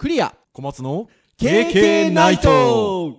[0.00, 0.34] クリア。
[0.54, 3.18] 小松の KK ナイト。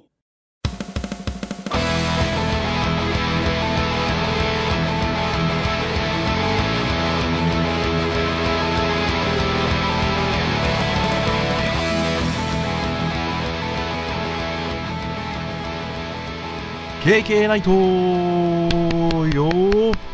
[17.03, 20.10] ー KK ナイトよー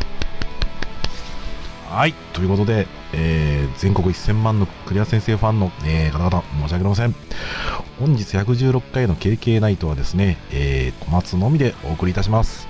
[1.97, 2.13] はい。
[2.33, 7.15] ということで、えー全国1000万のクリア先生ファンの、えー方々申し訳ありません。
[7.99, 12.67] 本日116回の KK ナイトはですね、えー小松のみでお送りいたします。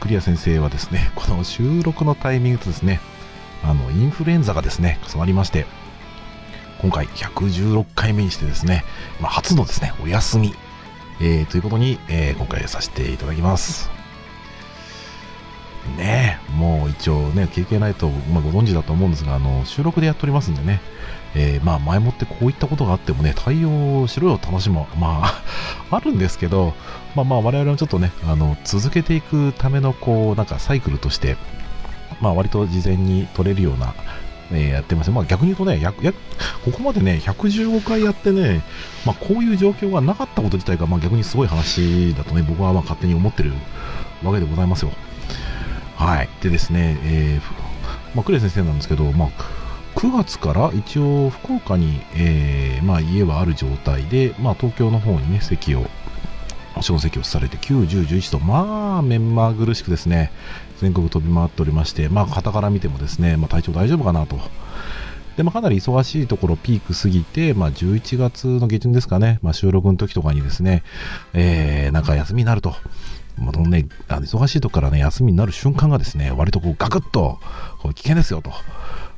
[0.00, 2.98] クリア先生はですね この収録のタイミングとですね
[3.62, 5.64] あのインフルエンザがですね重なりまして
[6.82, 8.84] 今回116回目にしてですね、
[9.20, 10.52] まあ、初のですねお休み。
[11.20, 13.95] えーということに、えー今回させていただきます。
[15.96, 20.80] ね、もう一応ね、KK ナイト、まあ、ご存知だと思うんですが、あの、収録でやっておりますんでね、
[21.34, 25.42] えーまあ、前もってこういったことがあってもね、対応しろよって話も、まあ、
[25.96, 26.74] あるんですけど、
[27.14, 31.36] まあまあ、我々もちょっとね、あの、続けていくための、こう、なんかサイクルとして、
[32.20, 33.94] まあ、割と事前に取れるような、
[34.52, 35.10] えーやってます。
[35.10, 36.12] まあ、逆に言うとね、やや
[36.64, 38.62] ここまでね、115回やってね、
[39.04, 43.52] まあ、こういう状況がなかったこと自体が、まあ、逆にすごい話だとね、僕はまあ勝手に思ってる
[44.22, 44.92] わけでございますよ。
[45.96, 46.28] はい。
[46.42, 49.28] でですね、えーまあ、クレ先生なんですけど、まあ、
[49.96, 55.86] 9月から一応福岡に、えーまあ、家はある状態で、まあ、東京の方にね、席を、
[56.82, 60.32] 小席をされて、9、10、11と、まあ、目まぐるしくですね、
[60.80, 64.38] 全国飛び回っておりまして、まあ、傍から見てもですね、まあ、体調大丈夫かなと。
[65.38, 70.82] で、まあ、かなり忙しいところピーク過ぎて、まあ、11月の下旬ですかね、まあ、収録の時とかにですね、
[71.32, 72.74] えー、なんか休みになると。
[73.36, 77.38] もうね、あの忙しいとこからね、休みになる瞬間がですね、割とこうガクッと、
[77.80, 78.50] こう危険ですよと。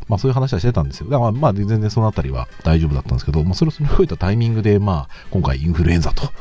[0.08, 1.10] まあそういう話はしてたんですよ。
[1.10, 6.32] だからまあ全然そのあたりは大丈夫だったんですけど、まあそれを乗り越えたタイミングで、まあ今回インフルエンザと。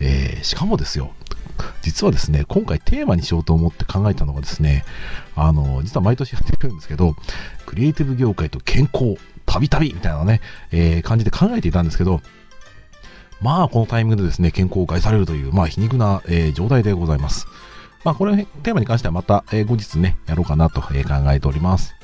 [0.00, 1.12] えーしかもですよ、
[1.82, 4.84] 実はですね、今回テーマにしようと思って考えたのがですね、
[5.34, 7.16] あの、実は毎年やってるんですけど、
[7.66, 10.40] クリエイティブ業界と健康、たびたびみたいなね、
[10.70, 12.20] えー感じで考えていたんですけど、
[13.40, 17.46] まあこのタイミングでですね、健康を害されるという、まあ皮肉な、えー状態でございます。
[18.04, 21.94] まあこれテーマに関してはまた、えー後日ね、やろうかなと、えー考えております。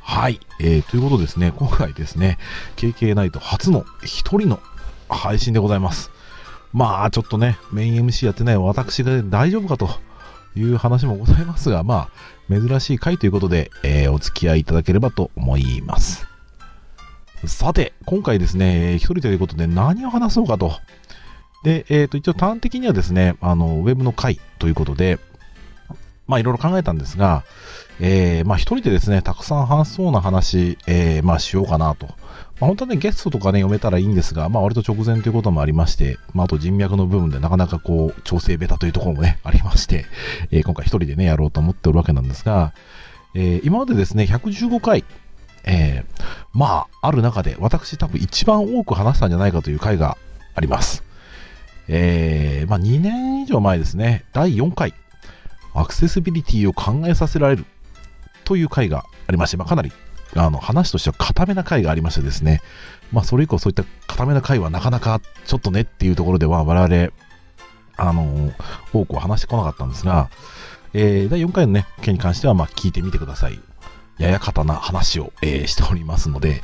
[0.00, 2.38] はい、えーということでですね、今回ですね、
[2.76, 4.60] KK ナイト初の一人の
[5.08, 6.10] 配信でございます。
[6.72, 9.88] まあちょっとね、メイン MC やってない私が大丈夫かと
[10.56, 12.08] いう話もございますが、ま
[12.50, 16.31] あ珍しい回ということで、えーお付き合いいただければと思います。
[17.46, 20.72] さて、今回ですね、一人ということで何を話そうかと。
[21.64, 25.18] で、えっ、と、一応端的にはですね、あの、ウェブの回ということで、
[26.26, 27.44] まあいろいろ考えたんですが、
[28.00, 32.06] えーまあ一人でですね、たくさん話そうな話、えーまあしようかなと。
[32.06, 32.16] まあ
[32.66, 40.06] 本当はね、ゲストとかね、読めたらいいんですが、まあ割と直前ということもありまして、まああと人脈の部分でなかなかこう、調整ベタというところもね、 ありまして、
[40.52, 42.72] えー今回一人でね、やろうと思っておるわけなんですが、
[43.34, 45.04] えー今までですね、115回、
[45.64, 50.16] えーまあ、ある中で、私多分一番多く話したんじゃないかという回が
[50.54, 51.04] あります。
[51.88, 54.94] えーまあ2年以上前ですね、第4回、
[55.74, 57.64] アクセシビリティを考えさせられる
[58.44, 59.92] という回がありまして、まあ、かなり
[60.36, 62.60] あの話としては固めな回がありましてですね、
[63.12, 67.12] まあ、それ以降そういった固めな回はなかなかちょっとねっていうところでは我々、
[67.96, 68.52] あの
[68.92, 70.30] 多くは話してこなかったんですが、
[70.94, 73.60] えー第4回のね、件に関してはま聞いてみてください。
[74.18, 76.62] やや方な話を、えーしておりますので、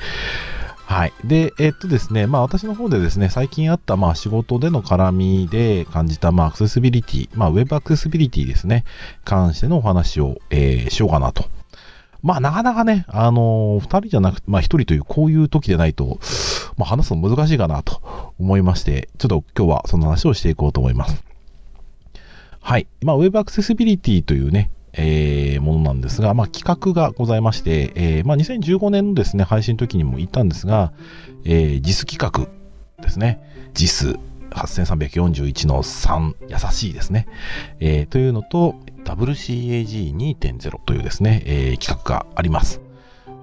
[0.88, 1.12] はい。
[1.22, 8.84] で、えっとですね、まあ私の方でですね、最近あったまあ仕事での絡みで感じたまあアクセシビリティ、まあウェブアクセシビリティですね、
[9.25, 11.44] 関してのお話を、えーしようかなと。
[12.22, 16.20] まあなかなかね、あのー二人じゃなくて、まあ一人というこういう時でないと、
[16.78, 21.22] まあ話すの難しいかなと思いまして、ちょっと今日はその話をしていこうと思います。
[22.60, 22.86] はい。
[23.03, 30.92] まあウェブアクセシビリティというね、えーものなんですが、まあ、企画がございまして、えーまあ、2015年のですね、配信の時にも言ったんですが、
[31.44, 32.48] えー JIS 企画
[33.03, 33.41] ですね。
[33.74, 34.18] JIS
[34.50, 37.27] 8341の3、優しいですね。
[37.80, 38.74] えーというのと、
[39.04, 42.87] WCAG2.0 というですね、えー企画があります。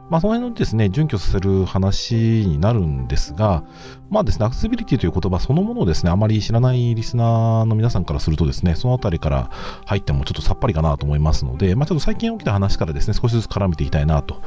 [0.10, 3.63] まあ、その辺のですね、準拠させる話になるんですが、
[4.10, 9.50] まあですね、アクセビリティという言葉そのものをですね、あまり知らないリスナーの皆さんからするとですね、そのあたりから
[9.86, 14.42] 入ってもちょっとさっぱりかなと思いますので、まあちょっと最近起きた話からですね、少しずつ絡めていきたいなと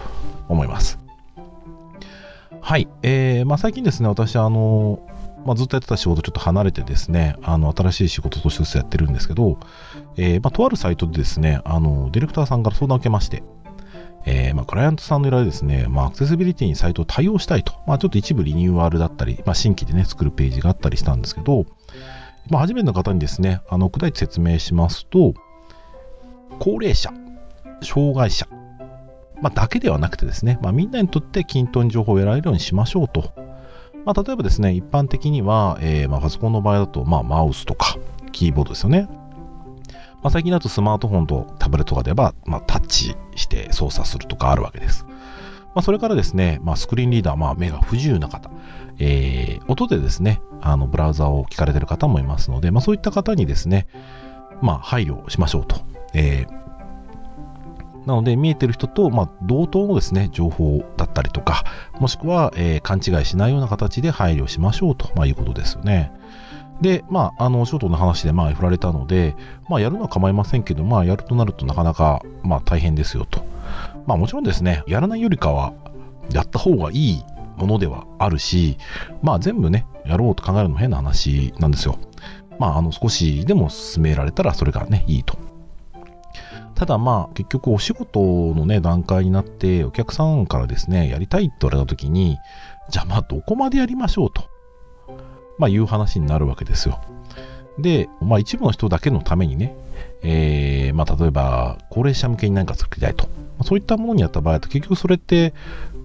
[0.49, 0.99] 思います。
[2.61, 2.89] はい。
[3.03, 5.01] えー、まあ最近ですね、私、あの、
[5.45, 9.59] まあ、ずっとやってた仕事ちょっと離れてですね、あの、新しい仕事としてずつやってるんですけど、
[10.17, 13.43] えー、まあとあるサイトでですね、あの、ディレクターさんから相談を受けまして、
[14.31, 21.65] えー、まあ、クライアントさんの依頼ですね、まあ、アクセシビリティにサイトを対応したいと、まあ、ちょっと一部リニューアルだったり、まあ、新規でね、作るページがあったりしたんですけど、
[22.51, 25.33] まあ、初めての方にですね、あの、砕いて説明しますと、
[26.59, 27.11] 高齢者、
[27.83, 28.47] 障害者、
[29.41, 33.33] まあ、だけではなくてですね、まあ、みんなにとって均等に情報を得られるようにしましょうと。
[34.05, 37.97] まあ、例えばですね、一般的には、えー、ま、パソコンの場合だと、まあ、マウスとか、
[38.33, 39.09] キーボードですよね。
[40.23, 45.07] まあ、最近だとスマートフォンとタブレットとかでは、まあ、タッチして操作するとかあるわけです。
[45.75, 48.51] まあ、それからですね、まあ、スクリーンリーダー、まあ、目が不自由な方、
[48.99, 53.87] えー、音でですね、あの、ブラウザを聞かれてる方もいますので、まあ、そういった方にですね、
[54.61, 55.77] まあ、配慮しましょうと。
[56.15, 61.63] えー、なので、見えてる人と、まあ、同等のですね、情報だったりとか、
[62.01, 66.11] もしくは、えー、勘違いしないような形で配慮しましょうと、まあ、いうことですよね。
[66.81, 69.37] で、まあ、あの、ショートの話で、まあ、振られたので、
[69.69, 73.45] まあ、やるのは構いませんけど、まあ、やるとなるとなかなか、まあ、大変ですよと。
[74.07, 75.73] まあ、もちろんですね、やらないよりかは、
[76.33, 77.25] やった方がいい
[77.57, 78.79] ものではあるし、
[79.23, 81.99] まあ、全部ね、やろうと考えるのも変な話なんですよ。
[82.59, 85.37] まあ、あの、少しでも進められたら、それがね、いいと。
[86.79, 88.21] ただまあ結局お仕事
[88.55, 92.39] のね段階になってお客さんからですねやりたいって言われた時に
[92.89, 94.49] じゃあまあどこまでやりましょうと
[95.59, 97.01] まあいう話になるわけですよ
[97.79, 99.77] でまあ一部の人だけのためにね
[100.23, 103.29] えー、まあ例えば高齢者向けに何か作りたいと
[103.65, 105.55] そういったものにやった場合だと結局それって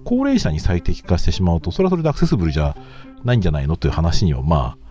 [0.04, 2.76] 高齢者に最適化してしまうとそれはそれでアクセスブルじゃ
[3.24, 4.84] ないんじゃないのという話にはまあ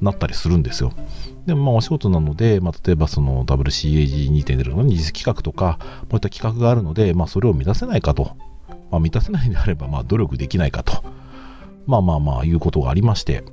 [0.00, 0.92] なったりするんですよ。
[1.46, 8.36] でもまあお仕事なので、まあ、例えばその WCAG2.0 の二次企画とか、こういった企画があるので、まあ、それを満たせないかと。
[8.90, 11.04] まあ、満たせないんであれば、まあ、努力できないかと。
[11.86, 13.44] まあまあまあ、いうことがありまして。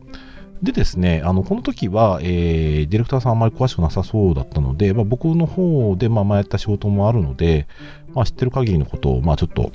[0.63, 7.67] でですね、あの、この時は、えー、ディレクターさんあんまり詳しくなさそうだったので、まあ、僕の方で、まあ、前やった仕事もあるので、
[8.13, 9.71] まあ、知ってる限りのことを、まあ、ちょっと、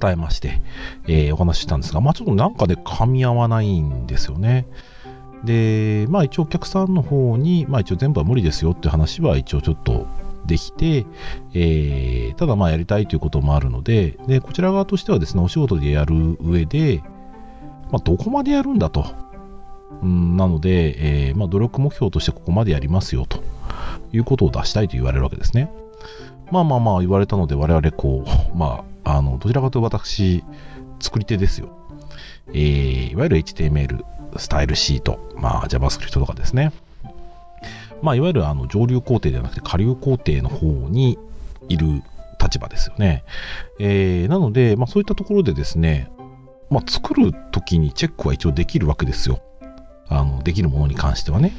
[0.00, 0.60] 伝えまして、
[1.06, 4.66] えー、お話ししたんですが、まあ、ちょっとなんかで噛み合わないんですよね。
[5.44, 10.06] で、まあ一応お客さんの方に、まあ一応全部は無理ですよって話は一応ちょっと
[10.46, 11.06] できて、
[11.54, 17.02] えー、ただまあやりたいということもあるので、で、こちら側としてはですね、お仕事でやる上で、
[17.90, 19.06] まあどこまでやるんだと。
[20.02, 23.42] うん、なので、えー、まあ努力目標としてここまでやりますよと
[24.12, 25.72] いうことを出したいと言われるわけですね。
[26.50, 30.44] まあまあまあ言われたので我々こう、 まあ、あの、どちらかというと私、
[31.00, 31.68] 作り手ですよ。
[32.52, 34.04] えー、いわゆる HTML、
[34.36, 36.72] スタイルシート、まあ、JavaScript とかですね。
[38.02, 41.18] まあ、いわゆるあの上流工程ではなくて下流工程の方に
[41.68, 42.02] いる
[42.40, 43.24] 立場ですよね。
[43.80, 46.10] えー、なので、まあ、そういったところでですね、
[46.70, 49.40] まあ、作るときにチェックは一応できるわけですよ。
[50.08, 51.52] あの、できるものに関してはね。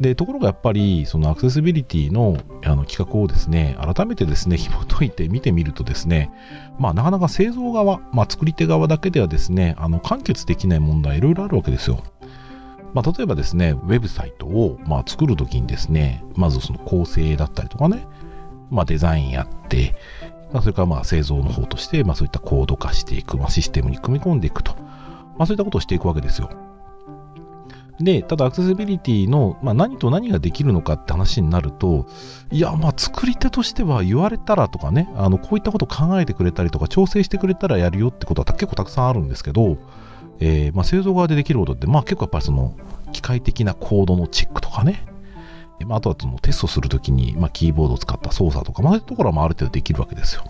[0.00, 6.30] で、ところがやっぱり、そのアクセシビリティのあの企画をですね、改めてですね、紐解いて見てみるとですね、
[6.78, 12.02] まあ、なかなか製造側、まあ、作り手側だけではですね、あの、完結できない問題いろいろあるわけですよ。
[12.94, 18.06] まあ、例えばですね、ウェブサイトを、まあ、作るときにですね、まずその構成だったりとかね、
[18.70, 19.94] まあ、デザインやって、
[20.52, 24.74] まあ、それからまあ製造の方として、まあ、そういったコード化していく、まあ、システムに組み込んでいくと、
[25.36, 26.50] まあ、そういったことをしていくわけですよ。
[28.00, 32.06] で、ただアクセシビリティの、まあ、何と何ができるのかって話になると、
[32.50, 39.76] いや、まあ、作り手としては言われたらとかね、あの、こういったことを考えてくれたりとか、調整してくれたらやるよってことは結構たくさんあるんですけど、
[40.40, 42.74] えー、まあ、製造側でできることって、まあ、結構やっぱりその、
[43.12, 45.06] 機械的なコードのチェックとかね、
[45.84, 50.44] まあ、あとはそのテストするときに、まあ、キーボードを使った操作とか、まあ、そういうところはある程度できるわけですよ。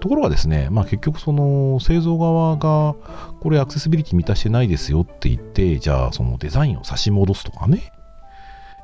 [0.00, 2.94] ところがですね、まあ、結局その製造側が
[3.40, 7.92] これアクセシビリティ満たしてないですよって言って、じゃあそのデザインを差し戻すとかね、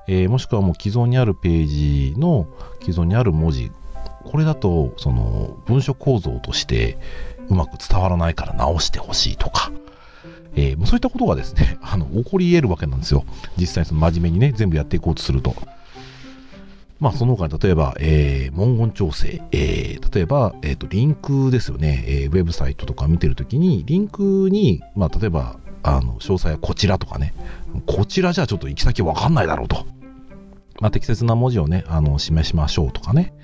[0.06, 1.66] えー、もしくはもう既存にあるペー
[2.12, 2.46] ジの
[2.80, 3.70] 既存にある文字、
[4.24, 6.98] これだとその文書構造として
[7.48, 9.70] うまく伝わらないから直してほしいとか、
[10.56, 13.24] えー、そういったことがですね、あの起こり得るわけなんですよ。
[13.56, 15.54] 実際その真面目にね、全部やっていこうとすると。
[17.04, 27.34] まあ、その他に例えば、えー、文言調整、えー、例えば、えーと、リンクですよね、えー、ウェブサイトとか見てるときに、リンクに、まあ、例えば、あの、詳細はこちらとかね、
[27.84, 29.84] こちらじゃちょっと行き先わかんないだろうと。
[30.80, 33.34] まあ、適切な文字をね、あの、示しましょうとかね。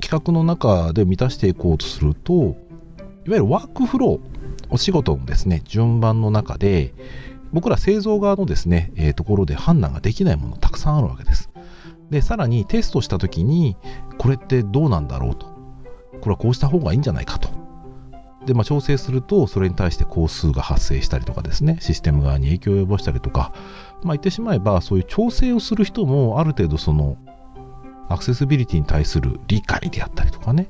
[0.00, 2.54] 企画の中で満たしていこうとすると、いわ
[3.24, 4.20] ゆるワークフロー、
[4.70, 6.94] お仕事のですね、順番の中で、
[7.52, 11.50] 僕ら製造側のですね、えー、ところで判断ができないものたくさんあるわけです。
[12.10, 13.76] で、さらにテストした時に、
[14.18, 15.46] これってどうなんだろうと。
[16.20, 17.48] これはこうした方がいいんじゃないかと。
[18.46, 23.52] で、まあ、調整すると、それに対して工数が発生したりとかですね、システム側に影響を及ぼしたりとか、
[24.02, 27.16] まあ、言ってしまえば、そういう調整をする人も、ある程度その、
[28.08, 30.68] アクセシビリティに対する理解であったりとかね、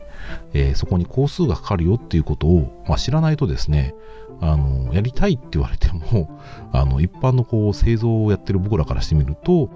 [0.55, 3.95] えー、そこに工数がかかるよっていうことを、まあ、知らないとですね、
[4.41, 6.41] あの、やりたいって言われても、
[6.73, 9.69] あの、一般のこう、製造をやってる僕らからしてみると、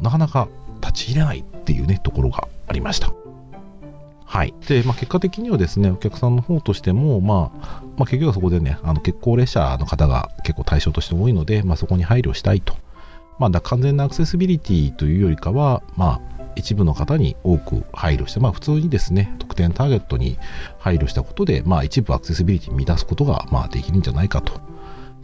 [0.00, 0.48] なかなか
[0.80, 3.12] 立ち入れないっていうね、ところがありました。
[4.24, 4.52] はい。
[4.68, 12.76] で、まあ、結果的にはですね、お客さんの方としても、まあ、まあ、結局はそこでね、あの、結構列車の方が結構対象として多いので、まあ、そこに配慮したいと。
[13.38, 20.36] まあ、完全なアクセシビリティというよりかは、まあ、一部の方に多く配慮して、まあ、普通にですね、特典ターゲットに
[20.78, 24.60] 配慮したことで、まあ、一部アクセシビリティに乱すことが、まあ、できるんじゃないかと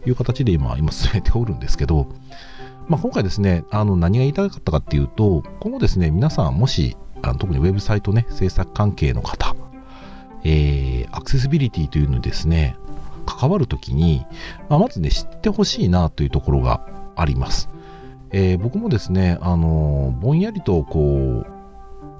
[0.07, 2.07] いう形で今、今進めておるんですけど、
[2.87, 9.55] まあ、今回ですね、あの何が言いたかったかっていうと、今後ですね、皆さんもし、あの特にウェブサイトね、制作関係の方、
[10.43, 12.77] えー、アクセシビリティというのにですね、
[13.25, 14.25] 関わるときに、
[14.69, 17.69] まあ、まずね、知ってほしいなというところがあります。
[18.31, 21.43] えー、僕もですね、あのぼんやりとこ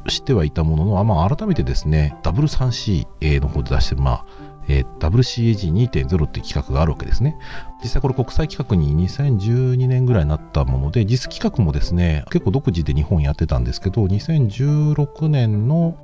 [0.05, 4.25] う、知ってはいたものの、あまあ、改めてですね、W3C の方で出してる、まあ、
[4.67, 7.38] えー、WCAG2.0 っていう企画があるわけですね。
[7.84, 15.98] 実際これ国際企画に2012年ぐらいになったもので、実企画もですね、結構独自で日本やってたんですけど、2016年の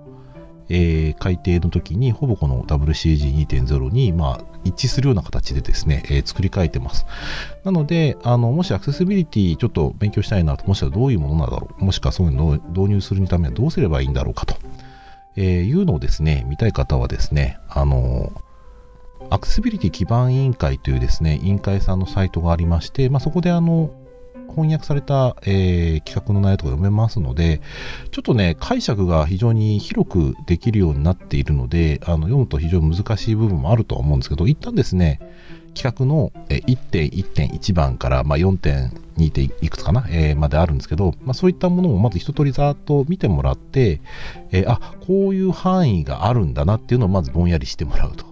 [0.74, 7.06] えー、改定の時にほぼこの WCAG2.0 に、まあ、一致するような形でですね、えー、作り変えてます。
[7.66, 14.56] なので、あの、もしアクセシビリティちょっと勉強したいなと、もしくはどういうものなんだろう、もしくはそういうのを導入するためにはどうすればいいんだろうかと、
[15.36, 18.32] えー、いうのをですね、見たい方はですね、あの、
[19.32, 23.90] アクセシビリティ基盤委員会というですね、委員会さんのサイトがありまして、まあ、そこであの、
[24.50, 27.62] 翻訳された、えー、企画の内容とか読めますので、
[28.12, 35.22] ちょっとね、解釈が非常に広くできるようになっているので、あの読むと非常に難しい部分もあるとは思うんですけど、一旦ですね、
[35.76, 39.32] 企画の1.1.1番から、まあ、4.2.
[39.32, 44.02] 点いくつかな、えー、まであるんですけど、まあ、そういったものをまず一通りざーっと見てもらって、
[44.52, 48.31] えー、あこういう範囲があるんだなっていうのをまずぼんやりしてもらうと。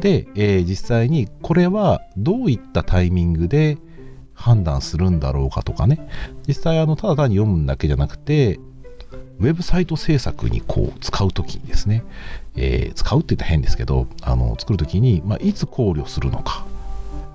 [0.00, 3.78] で、えー、実際にこれはどういったタイミングで、
[4.40, 6.08] 判断するんだろうかとかね。
[6.48, 8.58] 実際あのただ単に読むだけじゃなくて
[9.38, 12.04] ウェブサイト制作にこう使うときにですね、
[12.56, 16.64] えー、使うって言ったら変ですけどあの作るときに、まあ、いつ考慮するのか、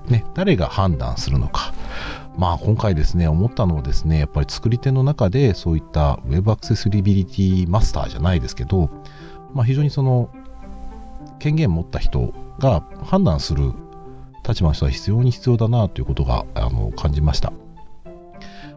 [0.07, 1.73] ね、誰が判断するのか。
[2.37, 8.89] まあ今回ですね思ったのはですねやっぱり作り手の中でそういったウェブアクセシビリティマスターじゃないですけど、
[9.53, 10.29] まあ、非常にその
[11.45, 13.71] 権限持った人が判断する
[14.47, 17.53] 立場の人は必要に必要だなということがあの感じました。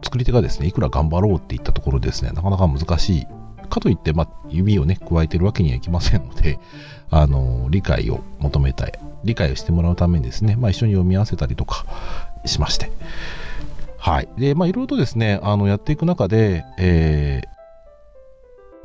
[0.03, 3.27] 作り手がですねいくら頑張ろうっていったところですねなかなか難しい。
[3.69, 6.59] かといって、まあ、指をね加えてるわけにはいきませんので
[7.09, 8.93] あの理解を求めたい。
[9.23, 11.85] 理解をしてもらうためにですね、まあ、一緒に読み合わせたりとか
[12.45, 12.91] しまして。
[13.97, 14.29] はい。
[14.37, 17.47] でまあいろいろとですねあのやっていく中で、えー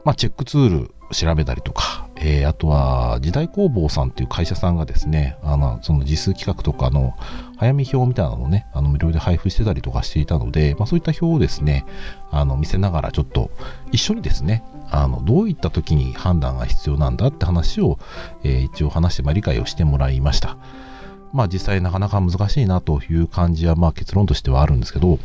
[0.07, 7.15] まあ、チェックツール調べたりとか、えー、あとは時代工房さんっていう会社さんがですね、あの、その実数企画とかの
[7.57, 11.85] 早見表みたいなのをね、あの無料で配布してたりとかしていたので、まあそういった表をですね、
[12.31, 13.51] あの見せながらちょっと
[13.91, 17.99] 一緒にですね、あの、どういった時に判断が必要なんだって話を、
[18.45, 20.57] えー、一応話して、まあ理解をしてもらいました。
[21.33, 25.19] まあ実際なかなか難しいなという感じは、まあ結論としてはあるんですけど、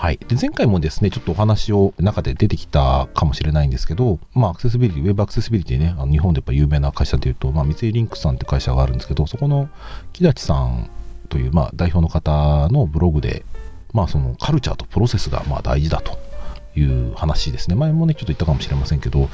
[0.00, 0.18] はい。
[0.28, 9.68] で、前回もですね、ちょっとお話を中で出てきたかもしれないんですけど、まあ、アクセシビリティ、ウェブアクセシビリティね、あの日本でやっぱ有名な会社でいうと、まあ、三井リンクさんって会社があるんですけど、そこの
[10.12, 10.88] 木立さん
[11.28, 13.44] という、まあ、代表の方のブログで、
[13.92, 16.16] まあ、そのカルチャーとプロセスがまあ大事だと
[16.78, 17.74] いう話ですね。
[17.74, 19.28] 前もね、ちょっと言ったかもしれませんけど、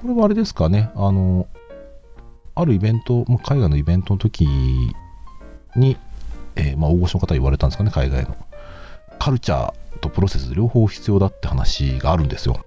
[0.00, 1.48] これはあれですかね、あの、
[2.54, 4.46] あるイベント、海外のイベントの時
[5.74, 5.96] に、
[6.54, 8.36] えー、まあ、大御所の方言われたんですかね、海外の。
[9.18, 12.64] カルチャーとプロセス両方必要だって話があるんですよ。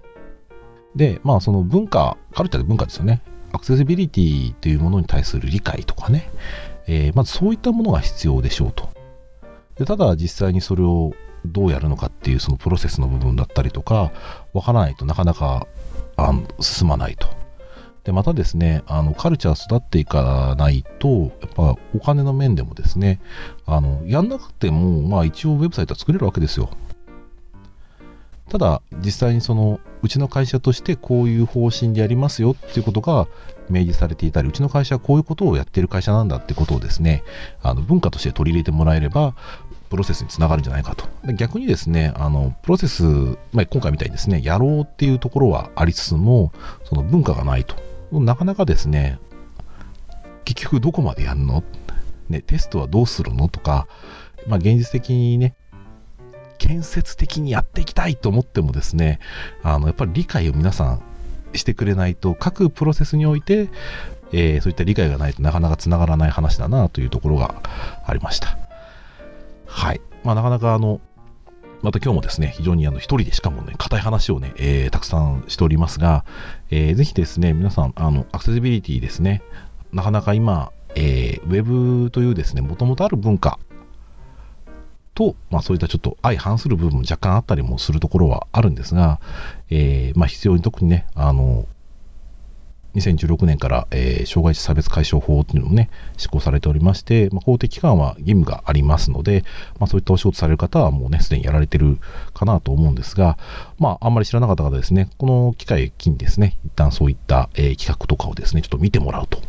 [0.96, 3.22] で、まあその文化、カルチャーで文化ですよね。
[3.52, 6.30] アクセシビリティというものに対する理解とかね、
[6.86, 8.90] えー、まずそういったものが必要でしょうと。
[9.76, 11.12] でただ実際にそれを
[11.46, 14.12] どうやるのかっていうそのプロセスの部分だったりとか、
[14.52, 15.66] わからないとなかなか
[16.16, 17.28] あの進まないと。
[18.04, 21.08] で、またですね、あの、カルチャー育っていかないと、
[21.42, 23.20] やっぱお金の面でもですね、
[23.66, 26.70] あの、やんなくても、まあ一応ウェブサイトは作れるわけですよ。
[28.48, 33.26] ただ実際にそのうちの会社としてこういう方針でやりますよっていうことが
[33.68, 37.22] 明示されていたりうちの会社はこういうことをやってる会社なんだってことをですね
[37.62, 39.34] あの文化として取り入れてもらえれば
[39.90, 41.06] プロセスにつながるんじゃないかと。
[41.34, 43.04] 逆にですねあのプロセス、
[43.52, 46.52] まあ、今回みたいにですねやろうっていうところはありつつも
[46.84, 47.76] その文化がないと。
[48.12, 49.18] なかなかですね
[50.44, 51.62] 結局どこまでやるの、
[52.30, 53.48] ね、テストはどうするの？
[53.48, 53.86] とか、
[54.46, 55.54] まあ、現実的にね
[56.58, 59.20] 建設的にやっていきたいと思ってもですね、
[59.62, 61.02] あの、やっぱり理解を皆さん
[61.54, 63.68] してくれないと、各プロセスにおいて、
[64.32, 67.62] えー、そういった理解がないとなかなかつながらない話だなというところが
[68.04, 68.58] ありました。
[69.66, 70.00] はい。
[70.24, 71.00] まあ、なかなかあの、
[71.82, 76.24] また今日もですね、非常にあの一人でしかもね、硬い話をね、えー、たくさんしておりますが、
[76.70, 79.42] えー、ぜひですね、皆さん、あの、アクセシビリティですね、
[79.92, 83.58] なかなか今、えー、ウェブというですね、もともとある文化
[85.18, 89.20] と、まあそういったちょっと相反する部分も若干あったりもするところはあるんですが、
[89.68, 91.66] えー、まあ必要に特にね、あの、
[92.94, 99.44] 2016年から、えー、障害者差別解消法というのもね、施行されておりまして、まあ、公的機関は義務がありますので、
[99.80, 101.98] まあ、そういったお仕事される方はもうね、すでにやられてる
[102.32, 103.38] かなと思うんですが、
[103.78, 109.40] まあ、あんまり知らなかった方ですね、この機会を機にですね、一旦そういった、えー、企画とかをですね、ちょっと見てもらうと。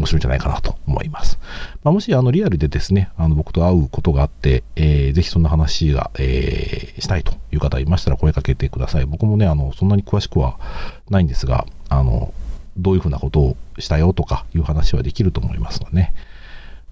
[0.00, 1.38] 面白いんじゃないかなと思います。
[1.84, 9.06] まあ、もしあのリアルでですね、あの僕と会うことがあって、えー、ぜひそんな話が、えー、したいという方いましたら声かけてください。
[9.06, 10.58] 僕もね、あのそんなに詳しくは
[11.08, 12.32] ないんですが、あの
[12.76, 16.14] どういうふうなことをしたよとかいう話はできると思いますのでね。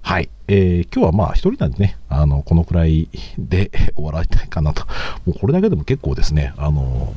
[0.03, 0.31] はい。
[0.47, 4.87] えー、今日はまあ一人なんでね、あの、このくらいで 終わらたいかなと。
[5.27, 7.15] もうこれだけでも結構ですね、あの、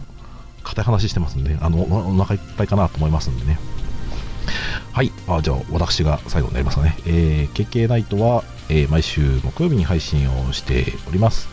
[0.64, 3.60] 硬い話してますんで、あの、お腹いっぱいかなと思いますんでね。
[4.92, 5.12] はい。
[5.28, 6.98] あじゃあ、私が最後になりますかね。
[7.06, 11.48] えー、KK ナイトは、えー、毎週木曜日に配信をしております。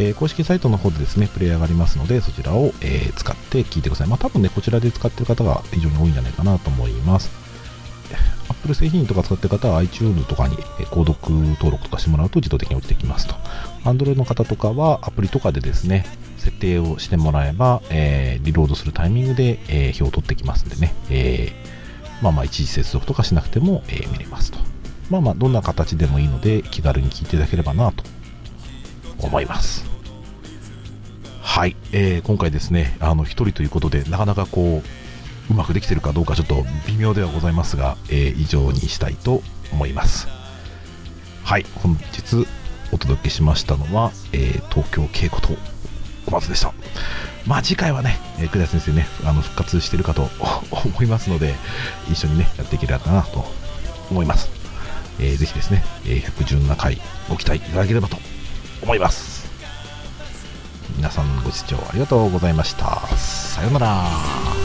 [0.00, 4.08] えー、公式サイトの方でですね、プレイヤーがありますので、そちらを、えー、使って聞いてください。
[4.08, 7.30] まあ多分ね、こちらで使ってる方が非常に多いんじゃないかなと思います。
[8.48, 13.34] Apple 製品とか使ってる方は iTunes とかにえ購読登録とかしてもらうと自動的に落ちてきますと。
[13.84, 16.06] Android の方とかはアプリとかでですね、
[16.38, 21.77] 設定をしてもらえば、え、リロードするタイミングで、え、表を取ってきますんでね、えー、
[22.22, 24.58] まあまあ一時接続とかしなくても、えー、見れますと。
[25.10, 28.04] まあまあどんな形でもいいので気軽に聞いていただければなと
[29.18, 29.86] 思います。
[31.40, 40.28] はい、えー、今回ですね、あの、一人ということで、なかなかこう、うまくできてるかどうかちょっと微妙ではございますが、えー、以上にしたいと思います。
[41.42, 42.46] はい、本日
[42.92, 45.54] お届けしましたのは、えー、東京稽古と
[46.30, 46.72] 松でした。
[47.46, 50.28] まあ次回はね、えー、久田先生ね、あの復活してるかと
[50.70, 51.54] 思いますので、
[52.10, 53.44] 一緒にね、やっていければなと
[54.10, 54.50] 思います。
[55.18, 58.16] えー、ぜひですね、えー、117回ご期待いただければと
[58.82, 59.48] 思います。
[60.96, 63.06] 皆さんご視聴ありがとうございました。
[63.16, 64.57] さようなら。